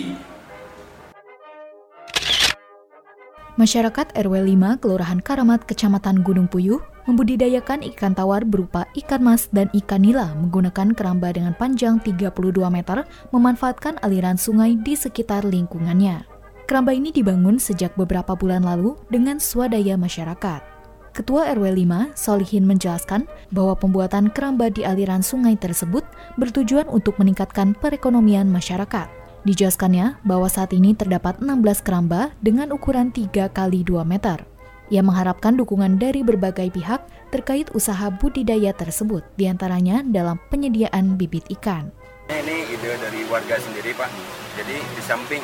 Masyarakat 3.59 4.15
RW 4.15 4.55
5 4.55 4.79
Kelurahan 4.79 5.19
Karamat 5.19 5.67
Kecamatan 5.67 6.23
Gunung 6.23 6.47
Puyuh 6.47 6.79
membudidayakan 7.11 7.83
ikan 7.91 8.15
tawar 8.15 8.47
berupa 8.47 8.87
ikan 8.95 9.19
mas 9.19 9.51
dan 9.51 9.67
ikan 9.75 9.99
nila 9.99 10.31
menggunakan 10.39 10.95
keramba 10.95 11.35
dengan 11.35 11.51
panjang 11.57 11.99
32 11.99 12.55
meter 12.71 13.03
memanfaatkan 13.35 13.99
aliran 13.99 14.39
sungai 14.39 14.79
di 14.79 14.95
sekitar 14.95 15.43
lingkungannya. 15.43 16.23
Keramba 16.71 16.95
ini 16.95 17.11
dibangun 17.11 17.59
sejak 17.59 17.97
beberapa 17.99 18.37
bulan 18.37 18.63
lalu 18.63 18.95
dengan 19.11 19.43
swadaya 19.43 19.99
masyarakat. 19.99 20.78
Ketua 21.19 21.51
RW 21.51 21.83
5, 21.83 22.15
Solihin 22.15 22.63
menjelaskan 22.63 23.27
bahwa 23.51 23.75
pembuatan 23.75 24.31
keramba 24.31 24.71
di 24.71 24.87
aliran 24.87 25.19
sungai 25.19 25.59
tersebut 25.59 26.07
bertujuan 26.39 26.87
untuk 26.87 27.19
meningkatkan 27.19 27.75
perekonomian 27.75 28.47
masyarakat. 28.47 29.11
Dijelaskannya 29.43 30.15
bahwa 30.23 30.47
saat 30.47 30.71
ini 30.71 30.95
terdapat 30.95 31.43
16 31.43 31.83
keramba 31.83 32.31
dengan 32.39 32.71
ukuran 32.71 33.11
3 33.11 33.51
kali 33.51 33.83
2 33.83 33.99
meter. 34.07 34.47
Ia 34.95 35.03
mengharapkan 35.03 35.59
dukungan 35.59 35.99
dari 35.99 36.23
berbagai 36.23 36.71
pihak 36.71 37.03
terkait 37.35 37.67
usaha 37.75 38.07
budidaya 38.15 38.71
tersebut, 38.71 39.27
di 39.35 39.51
antaranya 39.51 39.99
dalam 40.07 40.39
penyediaan 40.47 41.19
bibit 41.19 41.43
ikan. 41.59 41.91
Ini 42.31 42.71
ide 42.71 42.95
dari 42.95 43.27
warga 43.27 43.59
sendiri 43.59 43.91
Pak, 43.91 44.07
jadi 44.55 44.75
di 44.79 45.01
samping 45.03 45.43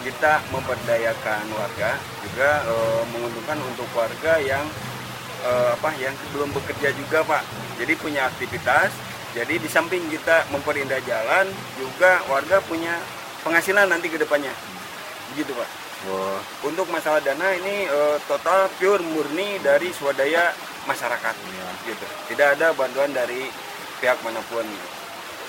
kita 0.00 0.40
memperdayakan 0.48 1.44
warga, 1.52 2.00
juga 2.24 2.64
e, 2.64 2.74
menguntungkan 3.12 3.60
untuk 3.68 3.84
warga 3.92 4.40
yang 4.40 4.64
e, 5.40 5.52
apa 5.74 5.90
yang 5.96 6.14
belum 6.36 6.52
bekerja 6.52 6.92
juga 6.96 7.24
Pak. 7.24 7.42
Jadi 7.80 7.92
punya 7.96 8.28
aktivitas, 8.28 8.92
jadi 9.32 9.54
di 9.56 9.68
samping 9.70 10.10
kita 10.10 10.50
memperindah 10.50 11.00
jalan, 11.06 11.46
juga 11.78 12.20
warga 12.26 12.58
punya 12.66 12.98
penghasilan 13.46 13.86
nanti 13.88 14.10
ke 14.10 14.18
depannya. 14.18 14.52
Begitu 15.32 15.54
Pak. 15.54 15.68
Wah. 16.10 16.40
Untuk 16.64 16.88
masalah 16.88 17.20
dana 17.20 17.52
ini 17.60 17.84
uh, 17.86 18.16
total 18.24 18.72
pure 18.80 19.04
murni 19.04 19.60
dari 19.60 19.92
swadaya 19.92 20.50
masyarakat, 20.88 21.34
ya. 21.36 21.68
gitu. 21.92 22.06
Tidak 22.32 22.56
ada 22.56 22.72
bantuan 22.72 23.12
dari 23.12 23.46
pihak 24.00 24.16
mana 24.24 24.40
pun. 24.48 24.64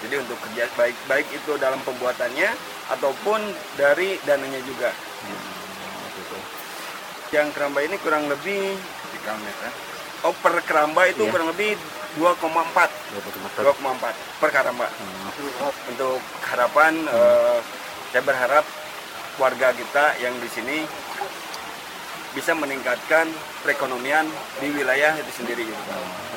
Jadi 0.02 0.16
untuk 0.18 0.36
kerja 0.44 0.68
baik 0.76 0.98
baik 1.08 1.28
itu 1.32 1.56
dalam 1.62 1.80
pembuatannya 1.88 2.52
ataupun 2.92 3.40
dari 3.80 4.20
dananya 4.28 4.60
juga. 4.68 4.92
Hmm. 4.94 5.42
Gitu. 6.20 6.38
Yang 7.32 7.48
keramba 7.56 7.80
ini 7.88 7.96
kurang 8.04 8.28
lebih 8.28 8.76
3 8.76 9.01
meter. 9.22 9.72
Oh 10.22 10.34
per 10.38 10.62
keramba 10.62 11.10
itu 11.10 11.26
ya. 11.26 11.32
kurang 11.34 11.50
lebih 11.50 11.74
2,4 12.18 12.46
2,4 13.58 14.42
per 14.42 14.50
keramba. 14.54 14.88
Hmm. 14.88 15.30
Untuk 15.90 16.22
harapan 16.46 16.94
hmm. 17.06 17.10
uh, 17.10 17.58
saya 18.14 18.22
berharap 18.22 18.66
warga 19.40 19.74
kita 19.74 20.20
yang 20.22 20.36
di 20.38 20.50
sini 20.52 20.78
bisa 22.32 22.56
meningkatkan 22.56 23.28
perekonomian 23.64 24.24
di 24.60 24.72
wilayah 24.72 25.16
itu 25.20 25.32
sendiri 25.36 25.68
gitu. 25.68 25.82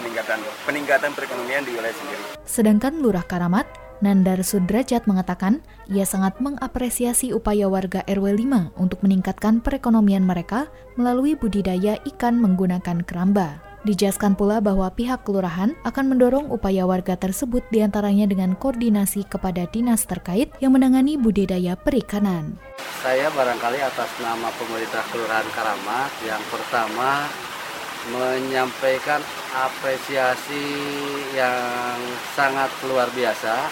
Peningkatan 0.00 0.38
peningkatan 0.66 1.10
perekonomian 1.14 1.62
di 1.62 1.72
wilayah 1.76 1.94
sendiri. 1.94 2.24
Sedangkan 2.46 2.98
Lurah 2.98 3.22
Karamat 3.22 3.83
Nandar 4.04 4.44
Sudrajat 4.44 5.08
mengatakan, 5.08 5.64
ia 5.88 6.04
sangat 6.04 6.36
mengapresiasi 6.36 7.32
upaya 7.32 7.72
warga 7.72 8.04
RW 8.04 8.36
5 8.44 8.76
untuk 8.76 9.00
meningkatkan 9.00 9.64
perekonomian 9.64 10.28
mereka 10.28 10.68
melalui 11.00 11.32
budidaya 11.32 11.96
ikan 12.04 12.36
menggunakan 12.36 13.00
keramba. 13.08 13.64
Dijelaskan 13.88 14.36
pula 14.36 14.60
bahwa 14.60 14.92
pihak 14.92 15.24
kelurahan 15.24 15.72
akan 15.88 16.04
mendorong 16.12 16.52
upaya 16.52 16.84
warga 16.84 17.16
tersebut 17.16 17.64
di 17.72 17.80
antaranya 17.80 18.28
dengan 18.28 18.52
koordinasi 18.56 19.24
kepada 19.24 19.64
dinas 19.72 20.04
terkait 20.04 20.52
yang 20.60 20.76
menangani 20.76 21.16
budidaya 21.16 21.72
perikanan. 21.72 22.60
Saya 23.00 23.32
barangkali 23.32 23.80
atas 23.84 24.08
nama 24.20 24.48
pemerintah 24.56 25.04
Kelurahan 25.12 25.48
Karamat 25.52 26.12
yang 26.24 26.40
pertama 26.48 27.28
menyampaikan 28.12 29.20
apresiasi 29.52 30.64
yang 31.36 32.00
sangat 32.36 32.68
luar 32.88 33.08
biasa 33.12 33.68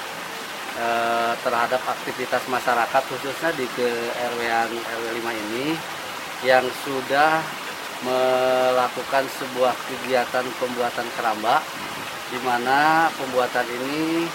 eh, 0.78 1.32
terhadap 1.42 1.82
aktivitas 1.84 2.42
masyarakat 2.48 3.02
khususnya 3.08 3.50
di 3.56 3.66
ke 3.76 3.88
RW 4.32 4.40
RW 4.80 5.04
5 5.20 5.42
ini 5.48 5.66
yang 6.42 6.66
sudah 6.82 7.42
melakukan 8.02 9.24
sebuah 9.38 9.74
kegiatan 9.86 10.42
pembuatan 10.58 11.06
keramba 11.14 11.62
di 12.34 12.38
mana 12.42 13.06
pembuatan 13.14 13.66
ini 13.68 14.26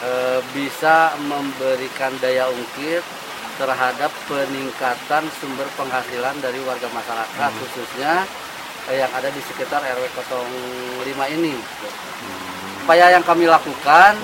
e, 0.00 0.10
bisa 0.56 1.12
memberikan 1.28 2.14
daya 2.22 2.48
ungkit 2.48 3.04
terhadap 3.60 4.08
peningkatan 4.24 5.28
sumber 5.36 5.68
penghasilan 5.76 6.32
dari 6.40 6.62
warga 6.64 6.88
masyarakat 6.88 7.50
hmm. 7.52 7.60
khususnya 7.60 8.24
e, 8.88 9.04
yang 9.04 9.12
ada 9.12 9.28
di 9.28 9.42
sekitar 9.44 9.84
RW 9.84 10.04
05 10.16 11.36
ini. 11.36 11.54
Hmm. 11.58 12.86
Upaya 12.88 13.12
yang 13.12 13.24
kami 13.26 13.44
lakukan 13.44 14.16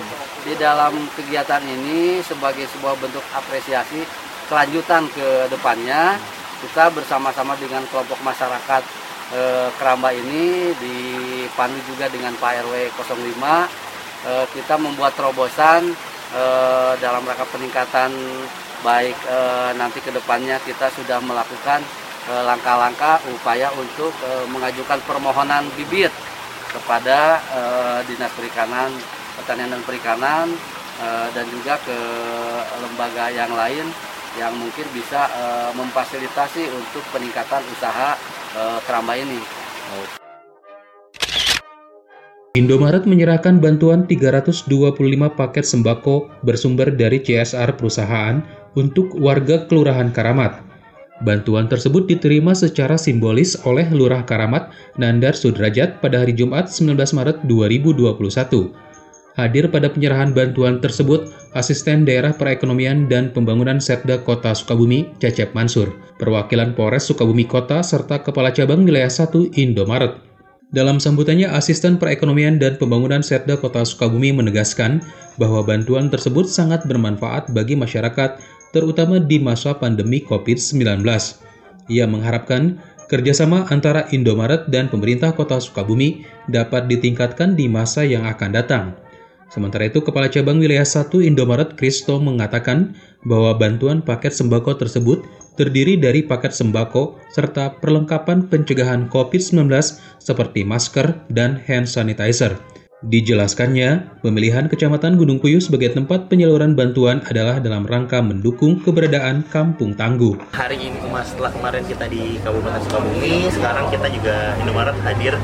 di 0.46 0.54
dalam 0.54 0.94
kegiatan 1.18 1.58
ini 1.66 2.22
sebagai 2.22 2.70
sebuah 2.70 2.94
bentuk 3.02 3.22
apresiasi 3.34 4.06
kelanjutan 4.46 5.10
ke 5.10 5.50
depannya 5.50 6.14
kita 6.62 6.94
bersama-sama 6.94 7.58
dengan 7.58 7.82
kelompok 7.90 8.22
masyarakat 8.22 8.82
e, 9.34 9.40
Keramba 9.74 10.14
ini 10.14 10.70
dipandu 10.78 11.82
juga 11.90 12.06
dengan 12.06 12.38
Pak 12.38 12.62
RW 12.62 12.94
05 12.94 13.10
e, 14.22 14.32
kita 14.54 14.78
membuat 14.78 15.18
terobosan 15.18 15.90
e, 16.30 16.42
dalam 17.02 17.26
rangka 17.26 17.50
peningkatan 17.50 18.14
baik 18.86 19.18
e, 19.26 19.38
nanti 19.74 19.98
ke 19.98 20.14
depannya 20.14 20.62
kita 20.62 20.94
sudah 20.94 21.18
melakukan 21.26 21.82
langkah-langkah 22.26 23.22
upaya 23.30 23.70
untuk 23.78 24.10
mengajukan 24.50 24.98
permohonan 25.06 25.62
bibit 25.78 26.10
kepada 26.74 27.38
Dinas 28.02 28.34
Perikanan, 28.34 28.90
Pertanian 29.36 29.70
dan 29.72 29.82
Perikanan 29.84 30.48
e, 31.00 31.08
dan 31.36 31.46
juga 31.52 31.76
ke 31.84 31.98
lembaga 32.80 33.28
yang 33.30 33.52
lain 33.52 33.86
yang 34.36 34.52
mungkin 34.56 34.84
bisa 34.92 35.28
e, 35.32 35.44
memfasilitasi 35.76 36.68
untuk 36.72 37.04
peningkatan 37.12 37.62
usaha 37.72 38.16
e, 38.56 38.62
keramba 38.84 39.14
ini. 39.16 39.40
Indomaret 42.56 43.04
menyerahkan 43.04 43.60
bantuan 43.60 44.08
325 44.08 44.64
paket 45.36 45.64
sembako 45.68 46.32
bersumber 46.40 46.88
dari 46.88 47.20
CSR 47.20 47.76
perusahaan 47.76 48.40
untuk 48.72 49.12
warga 49.20 49.68
Kelurahan 49.68 50.08
Karamat. 50.08 50.64
Bantuan 51.20 51.68
tersebut 51.68 52.04
diterima 52.08 52.52
secara 52.52 53.00
simbolis 53.00 53.56
oleh 53.64 53.88
Lurah 53.88 54.24
Karamat 54.24 54.68
Nandar 55.00 55.32
Sudrajat 55.32 56.00
pada 56.04 56.20
hari 56.24 56.36
Jumat 56.36 56.68
19 56.68 56.96
Maret 56.96 57.44
2021. 57.48 58.85
Hadir 59.36 59.68
pada 59.68 59.92
penyerahan 59.92 60.32
bantuan 60.32 60.80
tersebut, 60.80 61.28
Asisten 61.52 62.08
Daerah 62.08 62.32
Perekonomian 62.32 63.04
dan 63.04 63.36
Pembangunan 63.36 63.76
Setda 63.76 64.24
Kota 64.24 64.56
Sukabumi, 64.56 65.12
Cecep 65.20 65.52
Mansur, 65.52 65.92
perwakilan 66.16 66.72
Polres 66.72 67.04
Sukabumi 67.04 67.44
Kota, 67.44 67.84
serta 67.84 68.24
Kepala 68.24 68.48
Cabang 68.48 68.88
Wilayah 68.88 69.12
1 69.12 69.52
Indomaret. 69.60 70.16
Dalam 70.72 70.96
sambutannya, 70.96 71.52
Asisten 71.52 72.00
Perekonomian 72.00 72.56
dan 72.56 72.80
Pembangunan 72.80 73.20
Setda 73.20 73.60
Kota 73.60 73.84
Sukabumi 73.84 74.32
menegaskan 74.32 75.04
bahwa 75.36 75.60
bantuan 75.60 76.08
tersebut 76.08 76.48
sangat 76.48 76.88
bermanfaat 76.88 77.52
bagi 77.52 77.76
masyarakat, 77.76 78.40
terutama 78.72 79.20
di 79.20 79.36
masa 79.36 79.76
pandemi 79.76 80.24
COVID-19. 80.24 81.04
Ia 81.92 82.08
mengharapkan 82.08 82.80
kerjasama 83.06 83.68
antara 83.70 84.08
Indomaret 84.10 84.66
dan 84.72 84.90
pemerintah 84.90 85.30
kota 85.36 85.62
Sukabumi 85.62 86.26
dapat 86.50 86.90
ditingkatkan 86.90 87.54
di 87.54 87.70
masa 87.70 88.02
yang 88.02 88.26
akan 88.26 88.50
datang. 88.50 89.05
Sementara 89.46 89.86
itu, 89.86 90.02
Kepala 90.02 90.26
Cabang 90.26 90.58
Wilayah 90.58 90.84
1 90.84 91.22
Indomaret 91.22 91.78
Kristo 91.78 92.18
mengatakan 92.18 92.98
bahwa 93.22 93.54
bantuan 93.54 94.02
paket 94.02 94.34
sembako 94.34 94.74
tersebut 94.78 95.22
terdiri 95.54 95.96
dari 95.96 96.26
paket 96.26 96.52
sembako 96.52 97.16
serta 97.30 97.78
perlengkapan 97.78 98.50
pencegahan 98.50 99.08
COVID-19 99.08 99.70
seperti 100.18 100.66
masker 100.66 101.14
dan 101.30 101.62
hand 101.62 101.86
sanitizer. 101.86 102.58
Dijelaskannya, 103.04 104.24
pemilihan 104.24 104.72
Kecamatan 104.72 105.20
Gunung 105.20 105.36
Puyuh 105.36 105.60
sebagai 105.60 105.92
tempat 105.92 106.32
penyaluran 106.32 106.72
bantuan 106.72 107.20
adalah 107.28 107.60
dalam 107.60 107.84
rangka 107.84 108.24
mendukung 108.24 108.80
keberadaan 108.80 109.44
Kampung 109.52 109.92
Tangguh. 109.92 110.40
Hari 110.56 110.80
ini 110.80 110.96
setelah 111.20 111.52
kemarin 111.52 111.84
kita 111.84 112.08
di 112.08 112.40
Kabupaten 112.40 112.80
Sukabumi, 112.88 113.52
sekarang 113.52 113.92
kita 113.92 114.08
juga 114.08 114.56
Indomaret 114.64 114.96
hadir 115.04 115.36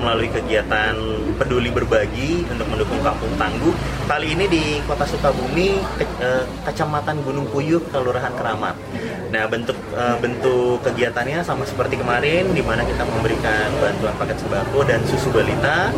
melalui 0.00 0.32
kegiatan 0.32 0.96
peduli 1.36 1.68
berbagi 1.68 2.48
untuk 2.48 2.72
mendukung 2.72 2.96
Kampung 3.04 3.36
Tangguh. 3.36 3.76
Kali 4.08 4.32
ini 4.32 4.48
di 4.48 4.64
Kota 4.88 5.04
Sukabumi, 5.04 5.76
ke, 6.00 6.08
eh, 6.24 6.48
Kecamatan 6.64 7.20
Gunung 7.20 7.44
Puyuh, 7.52 7.84
Kelurahan 7.92 8.32
Keramat. 8.32 8.80
Nah, 9.28 9.44
bentuk 9.44 9.76
eh, 9.92 10.16
bentuk 10.24 10.80
kegiatannya 10.80 11.44
sama 11.44 11.68
seperti 11.68 12.00
kemarin, 12.00 12.48
di 12.56 12.64
mana 12.64 12.80
kita 12.80 13.04
memberikan 13.04 13.76
bantuan 13.76 14.16
paket 14.16 14.40
sembako 14.40 14.88
dan 14.88 15.04
susu 15.04 15.28
balita 15.28 15.92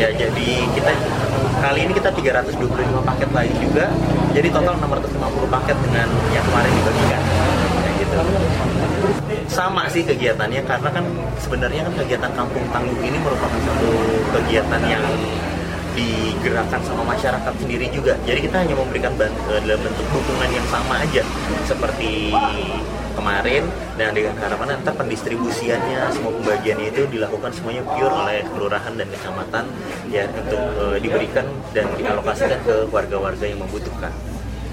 ya 0.00 0.08
jadi 0.16 0.48
kita 0.72 0.92
kali 1.60 1.78
ini 1.84 1.92
kita 1.92 2.08
325 2.08 2.56
paket 3.04 3.30
lagi 3.36 3.54
juga. 3.60 3.86
Jadi 4.32 4.48
total 4.48 4.74
650 4.80 5.44
paket 5.52 5.76
dengan 5.84 6.08
yang 6.32 6.44
kemarin 6.48 6.72
dibagikan. 6.72 7.22
Ya 7.84 7.90
gitu. 8.00 8.16
Sama 9.50 9.84
sih 9.92 10.02
kegiatannya 10.06 10.64
karena 10.64 10.88
kan 10.88 11.04
sebenarnya 11.36 11.84
kan 11.84 11.94
kegiatan 12.00 12.32
kampung 12.32 12.64
tangguh 12.72 13.00
ini 13.04 13.18
merupakan 13.20 13.60
satu 13.60 13.90
kegiatan 14.40 14.82
yang 14.88 15.04
digerakkan 15.92 16.80
sama 16.86 17.02
masyarakat 17.04 17.54
sendiri 17.60 17.92
juga. 17.92 18.16
Jadi 18.24 18.48
kita 18.48 18.56
hanya 18.64 18.72
memberikan 18.78 19.12
bantuan 19.20 19.60
dalam 19.68 19.82
bentuk 19.84 20.06
dukungan 20.16 20.48
yang 20.48 20.66
sama 20.72 21.02
aja. 21.04 21.22
Seperti 21.68 22.32
kemarin 23.20 23.68
dan 24.00 24.16
dengan 24.16 24.32
harapan 24.40 24.74
nanti 24.74 24.90
pendistribusiannya 24.96 26.00
semua 26.16 26.32
pembagiannya 26.40 26.88
itu 26.88 27.04
dilakukan 27.12 27.52
semuanya 27.52 27.84
pure 27.84 28.08
oleh 28.08 28.40
kelurahan 28.48 28.96
dan 28.96 29.06
kecamatan 29.12 29.64
ya 30.08 30.24
untuk 30.32 30.56
e, 30.56 30.84
diberikan 31.04 31.44
dan 31.76 31.84
dialokasikan 32.00 32.64
ke 32.64 32.88
warga-warga 32.88 33.44
yang 33.44 33.60
membutuhkan. 33.60 34.08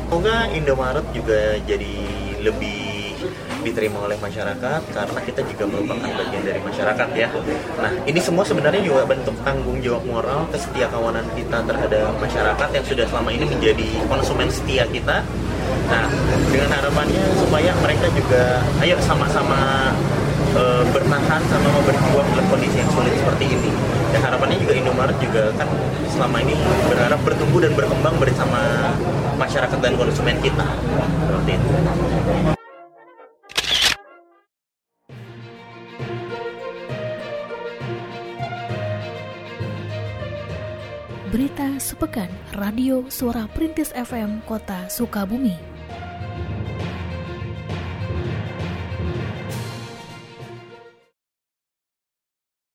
Semoga 0.08 0.48
Indomaret 0.56 1.04
juga 1.12 1.60
jadi 1.68 1.96
lebih 2.40 3.20
diterima 3.68 4.08
oleh 4.08 4.16
masyarakat 4.24 4.82
karena 4.96 5.20
kita 5.28 5.44
juga 5.44 5.68
merupakan 5.68 6.08
bagian 6.08 6.44
dari 6.48 6.62
masyarakat 6.64 7.08
ya. 7.20 7.28
Nah 7.84 7.92
ini 8.08 8.20
semua 8.24 8.48
sebenarnya 8.48 8.80
juga 8.80 9.04
bentuk 9.04 9.36
tanggung 9.44 9.84
jawab 9.84 10.08
moral 10.08 10.48
kesetiakawanan 10.56 11.28
kita 11.36 11.60
terhadap 11.68 12.16
masyarakat 12.24 12.70
yang 12.72 12.86
sudah 12.88 13.06
selama 13.12 13.30
ini 13.36 13.44
menjadi 13.44 13.88
konsumen 14.08 14.48
setia 14.48 14.88
kita 14.88 15.28
Nah, 15.88 16.04
dengan 16.52 16.70
harapannya 16.76 17.24
supaya 17.48 17.72
mereka 17.80 18.12
juga 18.12 18.60
ayo 18.84 19.00
sama-sama 19.00 19.96
e, 20.52 20.64
bertahan 20.92 21.42
sama 21.48 21.68
mau 21.72 21.84
berjuang 21.88 22.28
dalam 22.36 22.48
kondisi 22.52 22.84
yang 22.84 22.92
sulit 22.92 23.16
seperti 23.16 23.56
ini. 23.56 23.72
Dan 24.12 24.20
harapannya 24.20 24.60
juga 24.60 24.76
Indomaret 24.76 25.16
juga 25.24 25.56
kan 25.56 25.68
selama 26.12 26.44
ini 26.44 26.60
berharap 26.92 27.24
bertumbuh 27.24 27.64
dan 27.64 27.72
berkembang 27.72 28.20
bersama 28.20 28.92
masyarakat 29.40 29.80
dan 29.80 29.96
konsumen 29.96 30.36
kita. 30.44 30.68
Seperti 31.24 31.52
itu. 31.56 31.68
Berita 41.32 41.68
Sepekan 41.80 42.28
Radio 42.60 43.08
Suara 43.08 43.48
Perintis 43.48 43.96
FM 43.96 44.44
Kota 44.44 44.92
Sukabumi 44.92 45.77